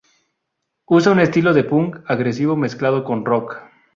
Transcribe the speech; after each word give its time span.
Usa 0.99 1.11
un 1.11 1.19
estilo 1.19 1.53
de 1.53 1.63
punk 1.63 1.97
agresivo 2.07 2.55
mezclado 2.55 3.03
con 3.03 3.23
rock. 3.23 3.59